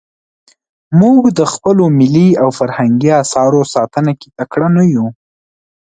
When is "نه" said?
4.75-4.83